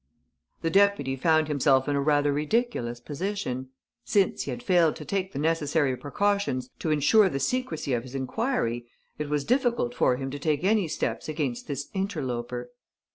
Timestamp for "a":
1.95-2.01